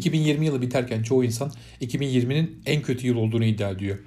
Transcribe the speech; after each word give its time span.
2020 0.00 0.46
yılı 0.46 0.62
biterken 0.62 1.02
çoğu 1.02 1.24
insan 1.24 1.52
2020'nin 1.80 2.62
en 2.66 2.82
kötü 2.82 3.06
yıl 3.06 3.16
olduğunu 3.16 3.44
iddia 3.44 3.70
ediyor. 3.70 3.98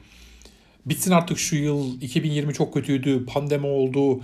Bitsin 0.86 1.12
artık 1.12 1.38
şu 1.38 1.56
yıl, 1.56 2.02
2020 2.02 2.54
çok 2.54 2.74
kötüydü, 2.74 3.26
pandemi 3.26 3.66
oldu, 3.66 4.22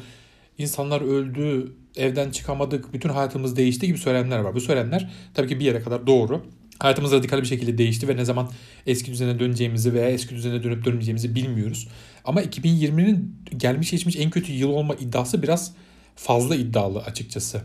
insanlar 0.58 1.02
öldü, 1.02 1.74
evden 1.98 2.32
çıkamadık, 2.32 2.94
bütün 2.94 3.10
hayatımız 3.10 3.56
değişti 3.56 3.88
gibi 3.88 3.98
söylemler 3.98 4.40
var. 4.40 4.56
Bu 4.56 4.62
söylemler 4.62 5.12
tabii 5.34 5.48
ki 5.48 5.60
bir 5.60 5.66
yere 5.66 5.82
kadar 5.82 6.08
doğru. 6.08 6.46
Hayatımız 6.80 7.12
radikal 7.12 7.42
bir 7.42 7.48
şekilde 7.48 7.78
değişti 7.78 8.08
ve 8.08 8.18
ne 8.18 8.26
zaman 8.26 8.50
eski 8.88 9.12
düzene 9.12 9.40
döneceğimizi 9.40 9.94
veya 9.94 10.10
eski 10.10 10.36
düzene 10.36 10.64
dönüp 10.64 10.86
dönmeyeceğimizi 10.86 11.36
bilmiyoruz. 11.36 11.88
Ama 12.26 12.42
2020'nin 12.42 13.36
gelmiş 13.58 13.92
geçmiş 13.92 14.16
en 14.16 14.30
kötü 14.30 14.52
yıl 14.54 14.70
olma 14.70 14.96
iddiası 14.96 15.44
biraz 15.44 15.74
fazla 16.16 16.56
iddialı 16.56 17.00
açıkçası. 17.00 17.62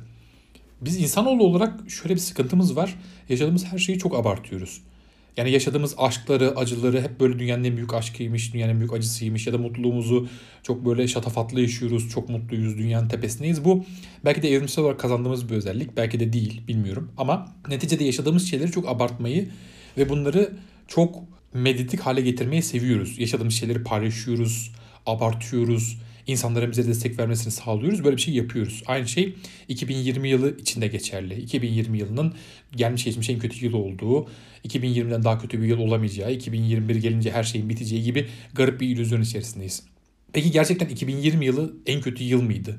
Biz 0.85 1.01
insanoğlu 1.01 1.45
olarak 1.45 1.91
şöyle 1.91 2.15
bir 2.15 2.21
sıkıntımız 2.21 2.77
var. 2.77 2.95
Yaşadığımız 3.29 3.65
her 3.65 3.79
şeyi 3.79 3.99
çok 3.99 4.15
abartıyoruz. 4.15 4.81
Yani 5.37 5.51
yaşadığımız 5.51 5.95
aşkları, 5.99 6.57
acıları 6.57 7.03
hep 7.03 7.21
böyle 7.21 7.39
dünyanın 7.39 7.65
en 7.65 7.77
büyük 7.77 7.95
aşkıymış, 7.95 8.55
dünyanın 8.55 8.73
en 8.73 8.79
büyük 8.79 8.93
acısıymış 8.93 9.47
ya 9.47 9.53
da 9.53 9.59
mutluluğumuzu 9.59 10.29
çok 10.63 10.87
böyle 10.87 11.09
şatafatlı 11.09 11.61
yaşıyoruz, 11.61 12.11
çok 12.11 12.29
mutluyuz, 12.29 12.79
dünyanın 12.79 13.09
tepesindeyiz. 13.09 13.65
Bu 13.65 13.85
belki 14.25 14.43
de 14.43 14.51
evrimsel 14.51 14.85
olarak 14.85 15.01
kazandığımız 15.01 15.49
bir 15.51 15.55
özellik, 15.55 15.97
belki 15.97 16.21
de 16.21 16.33
değil 16.33 16.63
bilmiyorum. 16.69 17.13
Ama 17.17 17.55
neticede 17.69 18.05
yaşadığımız 18.05 18.51
şeyleri 18.51 18.71
çok 18.71 18.89
abartmayı 18.89 19.49
ve 19.97 20.09
bunları 20.09 20.53
çok 20.89 21.23
medyatik 21.55 22.01
hale 22.01 22.21
getirmeyi 22.21 22.63
seviyoruz. 22.63 23.19
Yaşadığımız 23.19 23.55
şeyleri 23.55 23.83
paylaşıyoruz, 23.83 24.73
abartıyoruz, 25.07 25.99
insanların 26.27 26.71
bize 26.71 26.87
destek 26.87 27.19
vermesini 27.19 27.53
sağlıyoruz. 27.53 28.05
Böyle 28.05 28.17
bir 28.17 28.23
şey 28.23 28.35
yapıyoruz. 28.35 28.83
Aynı 28.87 29.09
şey 29.09 29.35
2020 29.69 30.29
yılı 30.29 30.57
içinde 30.59 30.87
geçerli. 30.87 31.41
2020 31.41 31.99
yılının 31.99 32.35
gelmiş 32.77 33.05
geçmiş 33.05 33.31
en 33.31 33.39
kötü 33.39 33.65
yıl 33.65 33.73
olduğu, 33.73 34.29
2020'den 34.69 35.25
daha 35.25 35.39
kötü 35.39 35.63
bir 35.63 35.67
yıl 35.67 35.79
olamayacağı, 35.79 36.33
2021 36.33 36.97
gelince 36.97 37.31
her 37.31 37.45
şeyin 37.45 37.69
biteceği 37.69 38.03
gibi 38.03 38.27
garip 38.55 38.81
bir 38.81 38.89
illüzyon 38.89 39.21
içerisindeyiz. 39.21 39.83
Peki 40.33 40.51
gerçekten 40.51 40.89
2020 40.89 41.47
yılı 41.47 41.75
en 41.87 42.01
kötü 42.01 42.25
yıl 42.25 42.43
mıydı? 42.43 42.79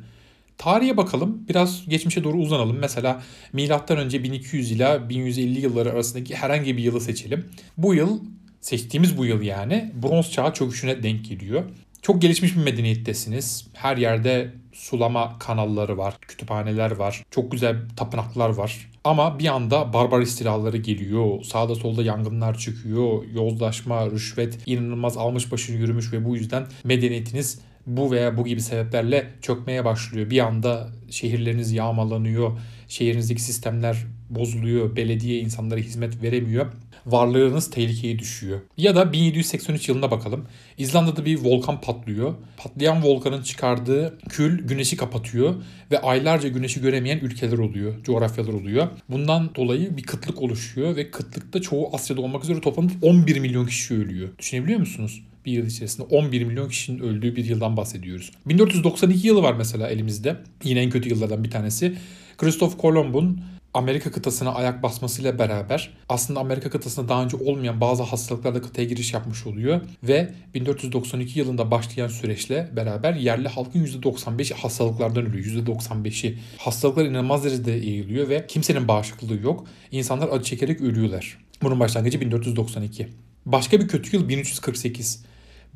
Tarihe 0.58 0.97
bakalım. 0.97 1.45
Biraz 1.50 1.89
geçmişe 1.89 2.23
doğru 2.23 2.38
uzanalım. 2.38 2.78
Mesela 2.80 3.23
milattan 3.53 3.97
önce 3.97 4.23
1200 4.23 4.72
ila 4.72 5.09
1150 5.09 5.59
yılları 5.59 5.91
arasındaki 5.91 6.36
herhangi 6.36 6.78
bir 6.78 6.84
yılı 6.84 7.02
seçelim. 7.02 7.45
Bu 7.78 7.94
yıl 7.94 8.19
seçtiğimiz 8.62 9.17
bu 9.17 9.25
yıl 9.25 9.41
yani 9.41 9.91
bronz 10.03 10.31
çağı 10.31 10.53
çöküşüne 10.53 11.03
denk 11.03 11.25
geliyor. 11.25 11.64
Çok 12.06 12.22
gelişmiş 12.22 12.56
bir 12.56 12.64
medeniyettesiniz. 12.64 13.67
Her 13.73 13.98
yerde 13.98 14.52
sulama 14.73 15.39
kanalları 15.39 15.98
var, 15.98 16.17
kütüphaneler 16.22 16.92
var, 16.92 17.23
çok 17.31 17.52
güzel 17.52 17.75
tapınaklar 17.97 18.50
var. 18.50 18.92
Ama 19.03 19.39
bir 19.39 19.47
anda 19.47 19.94
barbar 19.94 20.22
istilaları 20.22 20.78
geliyor, 20.78 21.44
sağda 21.44 21.75
solda 21.75 22.03
yangınlar 22.03 22.58
çıkıyor, 22.58 23.23
yozlaşma, 23.34 24.12
rüşvet 24.12 24.58
inanılmaz 24.66 25.17
almış 25.17 25.52
başını 25.52 25.78
yürümüş 25.78 26.14
ve 26.14 26.25
bu 26.25 26.36
yüzden 26.36 26.67
medeniyetiniz 26.84 27.59
bu 27.88 28.12
veya 28.12 28.38
bu 28.38 28.45
gibi 28.45 28.62
sebeplerle 28.62 29.28
çökmeye 29.42 29.86
başlıyor. 29.86 30.30
Bir 30.30 30.40
anda 30.40 30.90
şehirleriniz 31.09 31.72
yağmalanıyor, 31.72 32.59
şehrinizdeki 32.88 33.42
sistemler 33.42 33.97
bozuluyor, 34.36 34.95
belediye 34.95 35.39
insanlara 35.39 35.80
hizmet 35.80 36.23
veremiyor 36.23 36.67
varlığınız 37.05 37.69
tehlikeye 37.69 38.19
düşüyor. 38.19 38.59
Ya 38.78 38.95
da 38.95 39.14
1783 39.14 39.89
yılına 39.89 40.11
bakalım. 40.11 40.45
İzlanda'da 40.78 41.25
bir 41.25 41.39
volkan 41.39 41.81
patlıyor. 41.81 42.33
Patlayan 42.58 43.03
volkanın 43.03 43.44
çıkardığı 43.44 44.19
kül 44.30 44.67
güneşi 44.67 44.97
kapatıyor 44.97 45.56
ve 45.91 46.02
aylarca 46.02 46.50
güneşi 46.50 46.81
göremeyen 46.81 47.19
ülkeler 47.19 47.58
oluyor, 47.58 48.03
coğrafyalar 48.03 48.53
oluyor. 48.53 48.88
Bundan 49.09 49.56
dolayı 49.56 49.97
bir 49.97 50.03
kıtlık 50.03 50.41
oluşuyor 50.41 50.96
ve 50.96 51.12
kıtlıkta 51.12 51.62
çoğu 51.62 51.96
Asya'da 51.96 52.22
olmak 52.22 52.44
üzere 52.44 52.62
toplam 52.62 52.91
11 53.02 53.40
milyon 53.40 53.66
kişi 53.66 53.94
ölüyor. 53.94 54.29
Düşünebiliyor 54.40 54.79
musunuz? 54.79 55.23
bir 55.46 55.52
yıl 55.52 55.66
içerisinde 55.66 56.07
11 56.16 56.44
milyon 56.44 56.69
kişinin 56.69 57.00
öldüğü 57.00 57.35
bir 57.35 57.46
yıldan 57.46 57.78
bahsediyoruz. 57.78 58.31
1492 58.46 59.28
yılı 59.28 59.44
var 59.44 59.53
mesela 59.53 59.90
elimizde. 59.90 60.38
Yine 60.63 60.81
en 60.81 60.90
kötü 60.90 61.09
yıllardan 61.09 61.44
bir 61.44 61.52
tanesi. 61.52 61.96
Christoph 62.38 62.78
Kolomb'un 62.78 63.41
Amerika 63.75 64.12
kıtasına 64.12 64.53
ayak 64.53 64.84
basmasıyla 64.84 65.40
beraber 65.40 65.97
aslında 66.09 66.40
Amerika 66.40 66.69
kıtasında 66.69 67.09
daha 67.09 67.24
önce 67.24 67.38
olmayan 67.38 67.81
bazı 67.81 68.03
hastalıklarla 68.03 68.62
kıtaya 68.62 68.88
giriş 68.88 69.13
yapmış 69.13 69.47
oluyor 69.47 69.81
ve 70.03 70.30
1492 70.53 71.40
yılında 71.40 71.72
başlayan 71.72 72.08
süreçle 72.08 72.69
beraber 72.75 73.14
yerli 73.14 73.47
halkın 73.47 73.85
%95'i 73.85 74.56
hastalıklardan 74.56 75.25
ölüyor. 75.25 75.46
%95'i. 75.66 76.40
Hastalıklar 76.58 77.06
inanılmaz 77.06 77.44
derecede 77.44 77.72
yayılıyor 77.72 78.30
ve 78.30 78.47
kimsenin 78.47 78.88
bağışıklığı 78.88 79.41
yok. 79.41 79.68
İnsanlar 79.91 80.30
acı 80.30 80.44
çekerek 80.44 80.81
ölüyorlar. 80.81 81.38
Bunun 81.62 81.80
başlangıcı 81.80 82.22
1492. 82.22 83.08
Başka 83.46 83.80
bir 83.80 83.88
kötü 83.88 84.18
yıl 84.18 84.30
1348. 84.30 85.25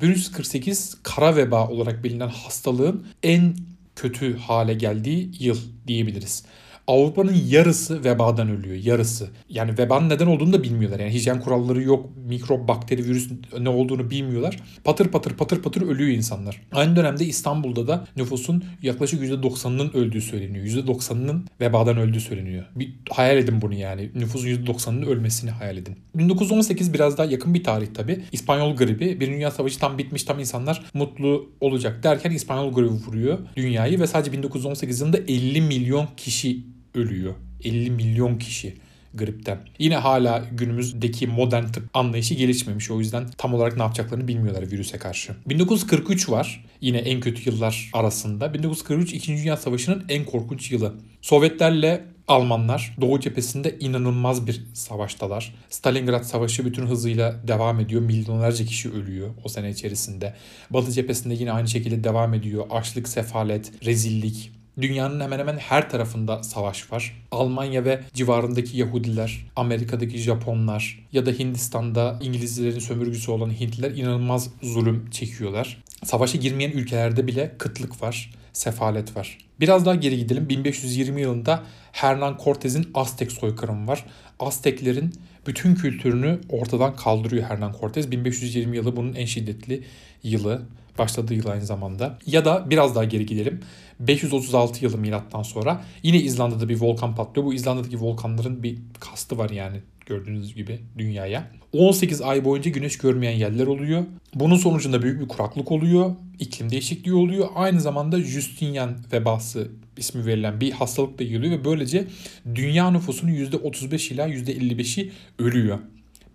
1348 0.02 0.96
kara 1.02 1.36
veba 1.36 1.68
olarak 1.68 2.04
bilinen 2.04 2.28
hastalığın 2.28 3.06
en 3.22 3.56
kötü 3.96 4.38
hale 4.38 4.74
geldiği 4.74 5.30
yıl 5.38 5.58
diyebiliriz. 5.86 6.44
Avrupa'nın 6.90 7.36
yarısı 7.48 8.04
vebadan 8.04 8.48
ölüyor. 8.48 8.76
Yarısı. 8.76 9.28
Yani 9.48 9.78
vebanın 9.78 10.08
neden 10.08 10.26
olduğunu 10.26 10.52
da 10.52 10.62
bilmiyorlar. 10.62 11.00
Yani 11.00 11.14
hijyen 11.14 11.40
kuralları 11.40 11.82
yok. 11.82 12.10
Mikrop, 12.28 12.68
bakteri, 12.68 13.04
virüs 13.04 13.30
ne 13.60 13.68
olduğunu 13.68 14.10
bilmiyorlar. 14.10 14.56
Patır 14.84 15.08
patır 15.08 15.36
patır 15.36 15.62
patır 15.62 15.82
ölüyor 15.82 16.10
insanlar. 16.10 16.62
Aynı 16.72 16.96
dönemde 16.96 17.24
İstanbul'da 17.24 17.88
da 17.88 18.06
nüfusun 18.16 18.64
yaklaşık 18.82 19.22
%90'ının 19.22 19.92
öldüğü 19.92 20.20
söyleniyor. 20.20 20.66
%90'ının 20.66 21.44
vebadan 21.60 21.96
öldüğü 21.96 22.20
söyleniyor. 22.20 22.64
Bir 22.76 22.94
hayal 23.10 23.38
edin 23.38 23.62
bunu 23.62 23.74
yani. 23.74 24.10
Nüfusun 24.14 24.48
%90'ının 24.48 25.06
ölmesini 25.06 25.50
hayal 25.50 25.76
edin. 25.76 25.96
1918 26.14 26.94
biraz 26.94 27.18
daha 27.18 27.26
yakın 27.26 27.54
bir 27.54 27.64
tarih 27.64 27.86
tabi. 27.94 28.20
İspanyol 28.32 28.76
gribi. 28.76 29.20
Bir 29.20 29.26
Dünya 29.26 29.50
Savaşı 29.50 29.78
tam 29.78 29.98
bitmiş 29.98 30.22
tam 30.22 30.38
insanlar 30.38 30.82
mutlu 30.94 31.50
olacak 31.60 32.02
derken 32.02 32.30
İspanyol 32.30 32.72
gribi 32.72 32.88
vuruyor 32.88 33.38
dünyayı 33.56 34.00
ve 34.00 34.06
sadece 34.06 34.32
1918 34.32 35.00
yılında 35.00 35.18
50 35.18 35.60
milyon 35.60 36.08
kişi 36.16 36.79
ölüyor. 36.94 37.34
50 37.64 37.90
milyon 37.90 38.38
kişi 38.38 38.74
gripten. 39.14 39.58
Yine 39.78 39.96
hala 39.96 40.44
günümüzdeki 40.52 41.26
modern 41.26 41.66
tıp 41.66 41.90
anlayışı 41.94 42.34
gelişmemiş. 42.34 42.90
O 42.90 43.00
yüzden 43.00 43.26
tam 43.38 43.54
olarak 43.54 43.76
ne 43.76 43.82
yapacaklarını 43.82 44.28
bilmiyorlar 44.28 44.70
virüse 44.70 44.98
karşı. 44.98 45.32
1943 45.46 46.28
var 46.28 46.64
yine 46.80 46.98
en 46.98 47.20
kötü 47.20 47.50
yıllar 47.50 47.90
arasında. 47.92 48.54
1943 48.54 49.12
2. 49.12 49.36
Dünya 49.36 49.56
Savaşı'nın 49.56 50.04
en 50.08 50.24
korkunç 50.24 50.72
yılı. 50.72 50.94
Sovyetlerle 51.22 52.04
Almanlar 52.28 52.96
Doğu 53.00 53.20
cephesinde 53.20 53.76
inanılmaz 53.80 54.46
bir 54.46 54.62
savaştalar. 54.74 55.54
Stalingrad 55.68 56.22
Savaşı 56.22 56.64
bütün 56.64 56.86
hızıyla 56.86 57.48
devam 57.48 57.80
ediyor. 57.80 58.02
Milyonlarca 58.02 58.64
kişi 58.64 58.90
ölüyor 58.90 59.30
o 59.44 59.48
sene 59.48 59.70
içerisinde. 59.70 60.34
Batı 60.70 60.92
cephesinde 60.92 61.34
yine 61.34 61.52
aynı 61.52 61.68
şekilde 61.68 62.04
devam 62.04 62.34
ediyor. 62.34 62.66
Açlık, 62.70 63.08
sefalet, 63.08 63.72
rezillik, 63.84 64.52
Dünyanın 64.80 65.20
hemen 65.20 65.38
hemen 65.38 65.58
her 65.58 65.90
tarafında 65.90 66.42
savaş 66.42 66.92
var. 66.92 67.26
Almanya 67.30 67.84
ve 67.84 68.00
civarındaki 68.14 68.78
Yahudiler, 68.78 69.46
Amerika'daki 69.56 70.18
Japonlar 70.18 71.06
ya 71.12 71.26
da 71.26 71.30
Hindistan'da 71.30 72.18
İngilizlerin 72.22 72.78
sömürgüsü 72.78 73.30
olan 73.30 73.50
Hintliler 73.50 73.90
inanılmaz 73.90 74.50
zulüm 74.62 75.10
çekiyorlar. 75.10 75.82
Savaşa 76.04 76.38
girmeyen 76.38 76.70
ülkelerde 76.70 77.26
bile 77.26 77.54
kıtlık 77.58 78.02
var, 78.02 78.30
sefalet 78.52 79.16
var. 79.16 79.38
Biraz 79.60 79.86
daha 79.86 79.94
geri 79.94 80.18
gidelim. 80.18 80.48
1520 80.48 81.20
yılında 81.20 81.62
Hernan 81.92 82.38
Cortez'in 82.44 82.90
Aztek 82.94 83.32
soykırımı 83.32 83.86
var. 83.86 84.04
Azteklerin 84.40 85.14
bütün 85.46 85.74
kültürünü 85.74 86.40
ortadan 86.48 86.96
kaldırıyor 86.96 87.44
Hernan 87.44 87.74
Cortez. 87.80 88.10
1520 88.10 88.76
yılı 88.76 88.96
bunun 88.96 89.14
en 89.14 89.24
şiddetli 89.24 89.82
yılı. 90.22 90.62
Başladığı 90.98 91.34
yıl 91.34 91.46
aynı 91.46 91.66
zamanda. 91.66 92.18
Ya 92.26 92.44
da 92.44 92.70
biraz 92.70 92.94
daha 92.94 93.04
geri 93.04 93.26
gidelim. 93.26 93.60
536 94.00 94.84
yılı 94.84 94.98
milattan 94.98 95.42
sonra 95.42 95.84
yine 96.02 96.16
İzlanda'da 96.16 96.68
bir 96.68 96.80
volkan 96.80 97.14
patlıyor. 97.14 97.46
Bu 97.46 97.54
İzlanda'daki 97.54 98.00
volkanların 98.00 98.62
bir 98.62 98.78
kastı 99.00 99.38
var 99.38 99.50
yani 99.50 99.80
gördüğünüz 100.10 100.54
gibi 100.54 100.80
dünyaya. 100.98 101.50
18 101.72 102.20
ay 102.20 102.44
boyunca 102.44 102.70
güneş 102.70 102.98
görmeyen 102.98 103.38
yerler 103.38 103.66
oluyor. 103.66 104.04
Bunun 104.34 104.56
sonucunda 104.56 105.02
büyük 105.02 105.20
bir 105.20 105.28
kuraklık 105.28 105.72
oluyor. 105.72 106.10
İklim 106.38 106.70
değişikliği 106.70 107.14
oluyor. 107.14 107.48
Aynı 107.54 107.80
zamanda 107.80 108.20
Justinian 108.20 108.96
vebası 109.12 109.68
ismi 109.96 110.26
verilen 110.26 110.60
bir 110.60 110.70
hastalık 110.70 111.18
da 111.18 111.24
geliyor 111.24 111.52
ve 111.52 111.64
böylece 111.64 112.06
dünya 112.54 112.90
nüfusunun 112.90 113.32
%35 113.32 114.14
ila 114.14 114.28
%55'i 114.28 115.12
ölüyor. 115.38 115.78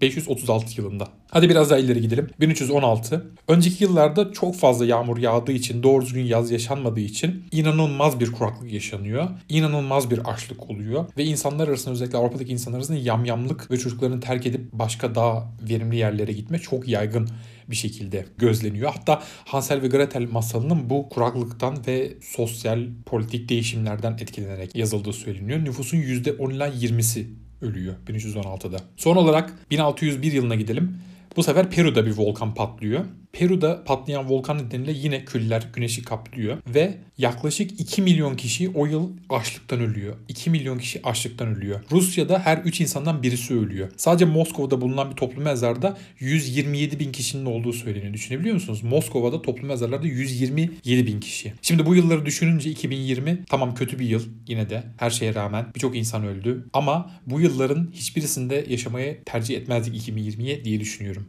536 0.02 0.82
yılında. 0.82 1.08
Hadi 1.32 1.50
biraz 1.50 1.70
daha 1.70 1.80
ileri 1.80 2.02
gidelim. 2.02 2.30
1316. 2.40 3.26
Önceki 3.48 3.84
yıllarda 3.84 4.32
çok 4.32 4.56
fazla 4.56 4.86
yağmur 4.86 5.18
yağdığı 5.18 5.52
için, 5.52 5.84
doğru 5.84 6.06
düzgün 6.06 6.26
yaz 6.26 6.52
yaşanmadığı 6.52 7.00
için 7.00 7.44
inanılmaz 7.52 8.20
bir 8.20 8.32
kuraklık 8.32 8.74
yaşanıyor. 8.74 9.28
İnanılmaz 9.50 10.12
bir 10.12 10.20
açlık 10.20 10.70
oluyor. 10.70 11.06
Ve 11.18 11.24
insanlar 11.24 11.68
arasında 11.68 11.94
özellikle 11.94 12.18
Avrupa'daki 12.18 12.52
insanlar 12.52 12.78
arasında 12.78 12.98
yamyamlık 12.98 13.72
ve 13.72 13.78
çocuklarını 13.78 14.20
terk 14.20 14.46
edip 14.46 14.74
başka 14.74 15.16
daha 15.16 15.52
verimli 15.70 15.96
yerlere 15.96 16.32
gitme 16.32 16.60
çok 16.60 16.88
yaygın 16.88 17.30
bir 17.70 17.76
şekilde 17.76 18.26
gözleniyor. 18.38 18.92
Hatta 18.94 19.24
Hansel 19.46 19.82
ve 19.82 19.88
Gretel 19.88 20.28
masalının 20.32 20.90
bu 20.90 21.10
kuraklıktan 21.10 21.88
ve 21.88 22.14
sosyal 22.22 22.88
politik 23.06 23.50
değişimlerden 23.50 24.14
etkilenerek 24.14 24.76
yazıldığı 24.76 25.14
söyleniyor. 25.14 25.60
Nüfusun 25.60 25.98
%10 25.98 26.54
ila 26.54 26.70
20'si 26.70 27.26
ölüyor 27.62 27.96
1316'da. 28.08 28.78
Son 28.98 29.16
olarak 29.16 29.54
1601 29.72 30.32
yılına 30.32 30.56
gidelim. 30.56 30.98
Bu 31.36 31.44
sefer 31.44 31.70
Peru'da 31.70 32.06
bir 32.06 32.18
volkan 32.18 32.54
patlıyor. 32.54 33.06
Peru'da 33.40 33.84
patlayan 33.84 34.30
volkan 34.30 34.58
nedeniyle 34.58 34.92
yine 34.92 35.26
küller 35.26 35.68
güneşi 35.74 36.04
kaplıyor 36.04 36.58
ve 36.68 36.98
yaklaşık 37.18 37.80
2 37.80 38.02
milyon 38.02 38.36
kişi 38.36 38.70
o 38.70 38.86
yıl 38.86 39.10
açlıktan 39.30 39.80
ölüyor. 39.80 40.16
2 40.28 40.50
milyon 40.50 40.78
kişi 40.78 41.08
açlıktan 41.08 41.48
ölüyor. 41.48 41.80
Rusya'da 41.92 42.40
her 42.40 42.58
3 42.58 42.82
insandan 42.82 43.24
birisi 43.24 43.54
ölüyor. 43.54 43.90
Sadece 43.98 44.26
Moskova'da 44.26 44.82
bulunan 44.82 45.12
bir 45.12 45.16
toplu 45.16 45.42
mezarda 45.42 45.98
127 46.20 47.00
bin 47.00 47.12
kişinin 47.12 47.46
olduğu 47.46 47.74
söyleniyor. 47.74 48.14
Düşünebiliyor 48.14 48.54
musunuz? 48.54 48.84
Moskova'da 48.84 49.42
toplu 49.42 49.68
mezarlarda 49.68 50.08
127 50.08 51.08
bin 51.08 51.20
kişi. 51.20 51.54
Şimdi 51.62 51.86
bu 51.86 51.96
yılları 51.96 52.26
düşününce 52.26 52.70
2020 52.70 53.44
tamam 53.50 53.76
kötü 53.76 54.00
bir 54.00 54.06
yıl 54.06 54.24
yine 54.48 54.70
de 54.70 54.84
her 54.98 55.10
şeye 55.10 55.36
rağmen 55.36 55.66
birçok 55.76 55.96
insan 55.96 56.26
öldü. 56.26 56.66
Ama 56.74 57.12
bu 57.26 57.42
yılların 57.42 57.92
hiçbirisinde 57.94 58.66
yaşamayı 58.70 59.24
tercih 59.26 59.58
etmezdik 59.58 60.08
2020'ye 60.08 60.66
diye 60.66 60.80
düşünüyorum. 60.80 61.28